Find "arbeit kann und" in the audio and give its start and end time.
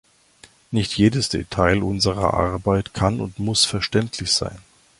2.33-3.37